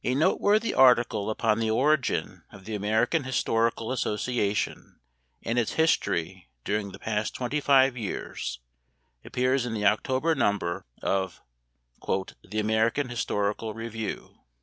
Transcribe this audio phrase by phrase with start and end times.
[0.03, 4.99] A noteworthy article upon the origin of the American Historical Association
[5.43, 8.61] and its history during the past twenty five years
[9.23, 11.43] appears in the October number of
[12.01, 14.39] "The American Historical Review."